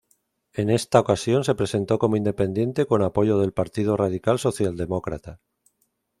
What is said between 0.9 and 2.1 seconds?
ocasión se presentó